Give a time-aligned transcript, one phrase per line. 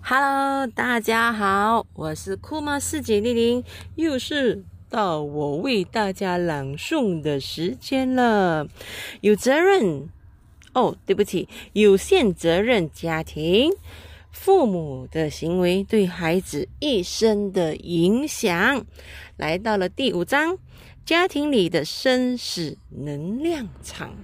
[0.00, 3.64] Hello，大家好，我是酷猫四姐丽玲，
[3.96, 8.66] 又是到我为大家朗诵的时间了。
[9.20, 10.08] 有责任
[10.74, 13.72] 哦，对不起，有限责任家庭，
[14.30, 18.84] 父母的行为对孩子一生的影响，
[19.36, 20.58] 来到了第五章，
[21.06, 24.14] 家庭里的生死能量场。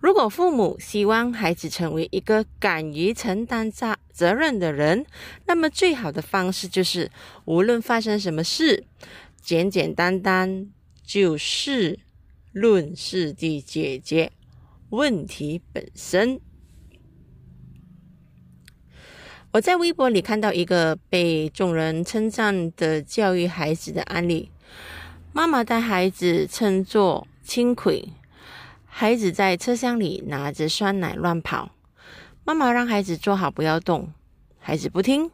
[0.00, 5.04] 如果父母希望孩子成为一个敢于承担责责任的人，
[5.46, 7.10] 那么最好的方式就是，
[7.44, 8.84] 无论发生什么事，
[9.42, 10.70] 简简单单
[11.04, 12.00] 就事
[12.52, 14.32] 论事地解决
[14.88, 16.40] 问题本身。
[19.52, 24.50] 我在微博里看到一个被众人称赞的教育孩子的案例，
[25.32, 28.08] 妈妈带孩子乘坐轻轨。
[28.92, 31.70] 孩子在车厢里拿着酸奶乱跑，
[32.44, 34.12] 妈妈让孩子坐好不要动，
[34.58, 35.30] 孩子不听，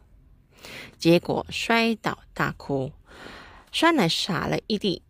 [0.97, 2.93] 结果摔倒大哭，
[3.73, 5.01] 酸奶洒了一地，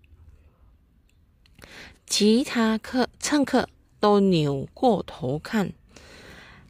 [2.08, 5.74] 其他客乘客都扭过头看，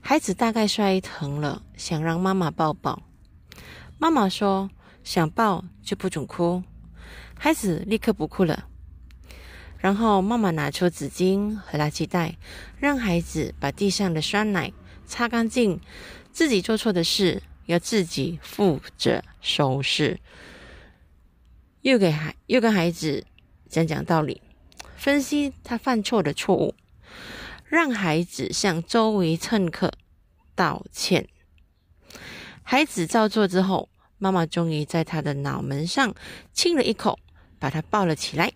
[0.01, 3.01] 孩子大概摔疼了，想让妈妈抱抱，
[3.97, 4.69] 妈妈说
[5.05, 6.63] 想抱就不准哭，
[7.37, 8.67] 孩子立刻不哭了。
[9.79, 12.37] 然后妈妈拿出纸巾和垃圾袋，
[12.79, 14.73] 让孩子把地上的酸奶
[15.05, 15.79] 擦干净。
[16.31, 20.19] 自己做错的事要自己负责收拾。
[21.81, 23.25] 又给孩又跟孩子
[23.67, 24.41] 讲讲道理，
[24.95, 26.75] 分析他犯错的错误，
[27.65, 29.91] 让孩子向周围乘客
[30.53, 31.27] 道歉。
[32.61, 33.89] 孩子照做之后，
[34.19, 36.13] 妈妈终于在他的脑门上
[36.53, 37.17] 亲了一口，
[37.57, 38.53] 把他抱了起来。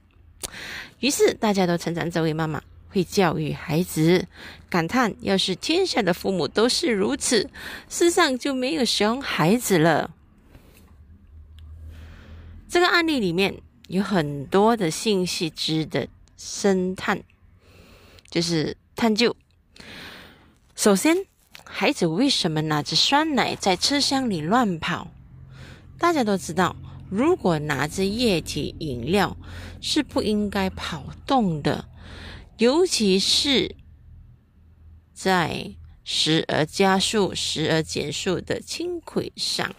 [0.99, 4.27] 于是大家都称赞这位妈妈会教育孩子，
[4.69, 7.49] 感叹要是天下的父母都是如此，
[7.89, 10.11] 世上就没有熊孩子了。
[12.69, 16.07] 这个案例里面有很多的信息值得
[16.37, 17.21] 深探，
[18.29, 19.35] 就是探究。
[20.75, 21.25] 首先，
[21.65, 25.07] 孩子为什么拿着酸奶在车厢里乱跑？
[25.97, 26.75] 大家都知道。
[27.11, 29.35] 如果拿着液体饮料
[29.81, 31.89] 是不应该跑动的，
[32.57, 33.75] 尤其是
[35.13, 39.75] 在时而加速、时而减速的轻轨上，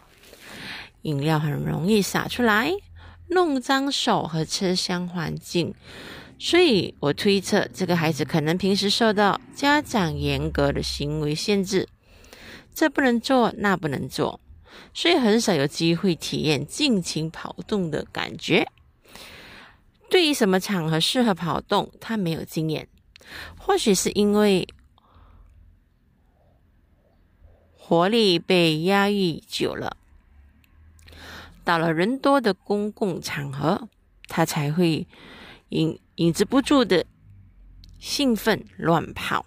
[1.00, 2.70] 饮料很容易洒出来，
[3.28, 5.74] 弄脏手和车厢环境。
[6.38, 11.88] 所以我推测，这个孩子可能平时受到家长严格的行为限制，
[12.74, 14.41] 这不能做，那不能做。
[14.94, 18.70] 所以很少有机会体验尽情跑动的感觉。
[20.10, 22.86] 对于什么场合适合跑动，他没有经验。
[23.58, 24.68] 或许是因为
[27.78, 29.96] 活力被压抑久了，
[31.64, 33.88] 到了人多的公共场合，
[34.28, 35.06] 他才会
[35.70, 37.06] 引引止不住的
[37.98, 39.46] 兴奋乱跑。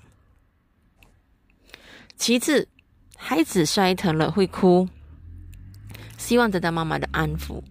[2.18, 2.68] 其次，
[3.16, 4.88] 孩子摔疼了会哭。
[6.26, 7.62] 希望得到妈妈的安抚，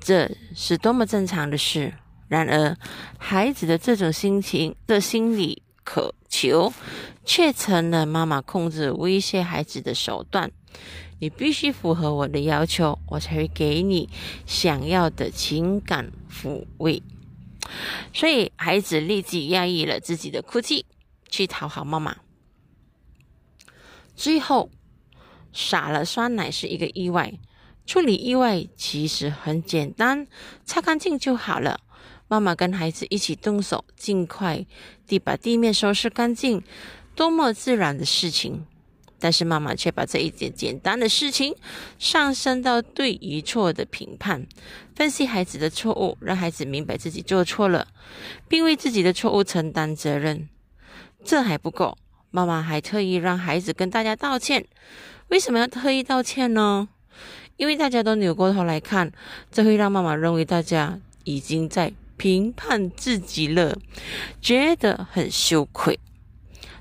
[0.00, 1.92] 这是多么正常的事。
[2.28, 2.74] 然而，
[3.18, 6.72] 孩子的这种心情的心理渴求，
[7.26, 10.50] 却成了妈妈控制、威胁孩子的手段。
[11.20, 14.08] 你必须符合我的要求，我才会给你
[14.46, 17.02] 想要的情感抚慰。
[18.14, 20.86] 所以，孩子立即压抑了自己的哭泣，
[21.28, 22.16] 去讨好妈妈。
[24.16, 24.70] 最后，
[25.52, 27.34] 洒了酸奶是一个意外。
[27.86, 30.26] 处理意外其实很简单，
[30.64, 31.80] 擦干净就好了。
[32.26, 34.64] 妈妈跟孩子一起动手，尽快
[35.06, 36.62] 地把地面收拾干净，
[37.14, 38.66] 多么自然的事情。
[39.20, 41.54] 但是妈妈却把这一件简单的事情
[41.98, 44.46] 上升到对与错的评判，
[44.94, 47.88] 分析孩子的错误，让孩子明白自己做错了，
[48.48, 50.48] 并为自己的错误承担责任。
[51.24, 51.96] 这还不够，
[52.30, 54.66] 妈妈还特意让孩子跟大家道歉。
[55.28, 56.88] 为什么要特意道歉呢？
[57.56, 59.12] 因为大家都扭过头来看，
[59.50, 63.78] 这会让妈妈认为大家已经在评判自己了，
[64.40, 65.98] 觉得很羞愧，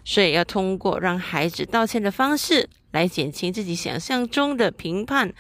[0.04, 5.34] 所以要通过让孩子道歉的方式来减轻自己想象中的评判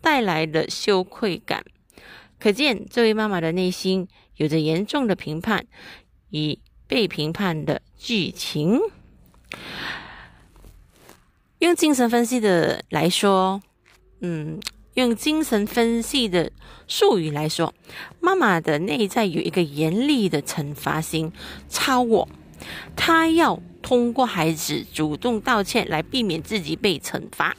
[0.00, 1.64] 带来的羞愧感。
[2.38, 4.06] 可见，这位妈妈的内心
[4.36, 5.66] 有着严重的评判
[6.30, 8.78] 与被评判的剧情。
[11.58, 13.60] 用精神分析的来说，
[14.20, 14.60] 嗯。
[14.96, 16.50] 用精神分析的
[16.88, 17.74] 术语来说，
[18.18, 21.30] 妈妈的内在有一个严厉的惩罚心
[21.68, 22.26] 超我，
[22.96, 27.54] 她要通过孩子主动道歉来避免自己被惩罚。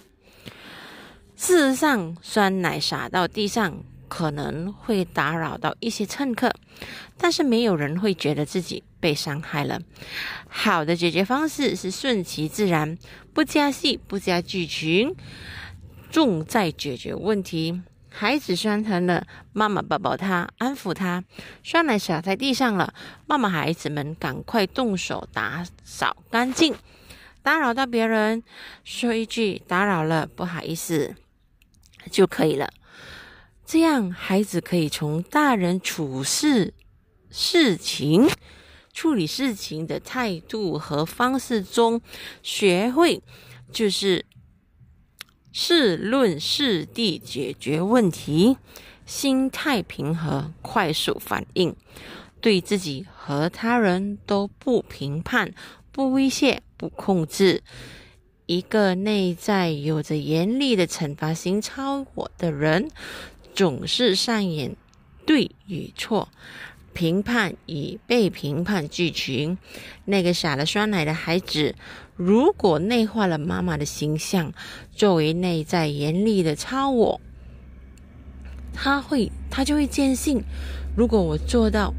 [1.35, 6.51] 事实上，酸奶洒到地上可能会打扰到一些乘客，
[7.19, 9.79] 但是没有人会觉得自己被伤害了。
[10.47, 12.97] 好的解决方式是顺其自然，
[13.31, 15.13] 不加戏，不加剧情，
[16.11, 17.81] 重在解决问题。
[18.09, 21.23] 孩子酸疼了，妈妈抱抱他，安抚他。
[21.63, 22.91] 酸奶洒在地上了，
[23.27, 26.73] 妈妈孩子们赶快动手打扫干净。
[27.43, 28.41] 打扰到别人，
[28.83, 31.13] 说一句“打扰了，不好意思”
[32.09, 32.69] 就可以了。
[33.65, 36.73] 这样，孩子可以从大人处事
[37.29, 38.27] 事情、
[38.93, 42.01] 处理事情的态度和方式中
[42.41, 43.21] 学会，
[43.71, 44.25] 就是。
[45.59, 48.57] 事论事地解决问题，
[49.07, 51.75] 心态平和，快速反应，
[52.39, 55.55] 对自己和他人都不评判、
[55.91, 57.63] 不威胁、不控制。
[58.45, 62.91] 一个内在有着严厉的惩罚型超我的人，
[63.55, 64.75] 总是上演
[65.25, 66.29] 对与错、
[66.97, 69.59] 评判与被评判剧情。
[70.05, 71.75] 那个傻了酸奶的孩子。
[72.15, 74.51] 如果内化了妈妈的形象，
[74.95, 77.21] 作为内在严厉的超我，
[78.73, 80.41] 他会，他就会坚信，
[80.95, 81.93] 如果我做到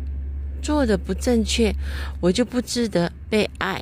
[0.60, 1.72] 做的不正确，
[2.20, 3.80] 我就不值得被爱；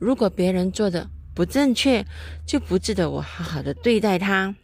[0.00, 2.04] 如果别人做的不正确，
[2.44, 4.56] 就不值得我好好的对待他。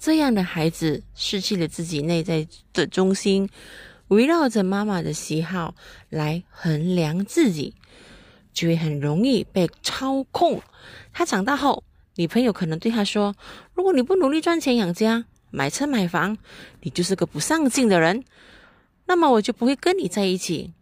[0.00, 3.48] 这样的孩子失去了自己内在的中心，
[4.08, 5.76] 围绕着妈妈的喜好
[6.08, 7.74] 来衡量自己。
[8.52, 10.60] 就会很容易被操控。
[11.12, 11.84] 他长大后，
[12.16, 13.36] 女朋友可能对他说
[13.74, 16.36] ：“如果你不努力赚钱养家、买车买房，
[16.80, 18.24] 你就是个不上进的人。
[19.06, 20.72] 那么我就不会跟你在一起。”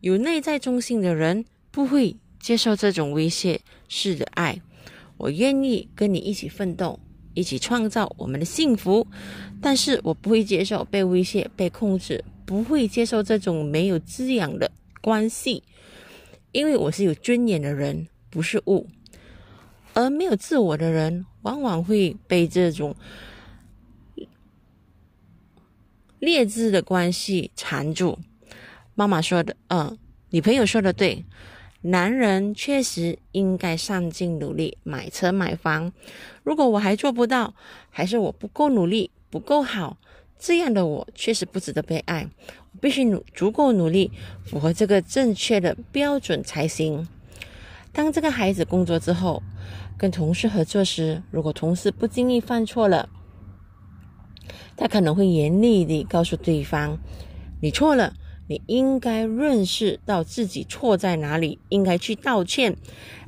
[0.00, 4.60] 有内在中心的人不会接受这种威胁式的爱。
[5.16, 6.98] 我愿意跟你一起奋斗，
[7.38, 9.06] 一起创造我们的幸福，
[9.62, 14.68] 但是我不会接受被威胁、被控制，不会接受这种没有滋养的
[15.00, 15.62] 关系。
[16.50, 18.88] 因为我是有尊严的人，不是物，
[19.94, 22.96] 而没有自我的人，往往会被这种
[26.18, 28.18] 劣质的关系缠住。
[28.96, 29.96] 妈妈说的，嗯，
[30.30, 31.24] 女朋友说的对，
[31.82, 35.92] 男人确实应该上进努力，买车买房。
[36.42, 37.54] 如果我还做不到，
[37.90, 39.96] 还是我不够努力，不够好，
[40.38, 42.28] 这样的我确实不值得被爱。
[42.72, 44.10] 我必须努足够努力，
[44.44, 47.06] 符合这个正确的标准才行。
[47.92, 49.42] 当这个孩子工作之后，
[49.96, 53.08] 跟同事合作时，如果同事不经意犯错了，
[54.76, 56.98] 他可能会严厉地告诉对方
[57.62, 58.14] ：“你错了，
[58.48, 62.76] 你应该认识到自己错在哪里，应该去道歉，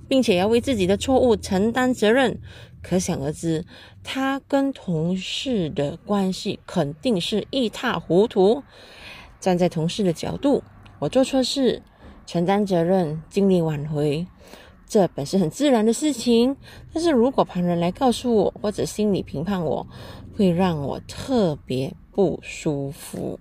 [0.09, 2.41] 并且要为自己的错误承担责任。”
[2.83, 3.67] 可想而知，
[4.03, 8.63] 他跟同事的关系肯定是一塌糊涂。
[9.39, 10.63] 站在同事的角度，
[10.99, 11.83] 我做错事，
[12.25, 14.27] 承担责任，尽力挽回，
[14.89, 16.57] 这本是很自然的事情。
[16.95, 19.87] 但是如果旁人来告诉我，或者心里评判我，
[20.35, 23.39] 会让我特别不舒服。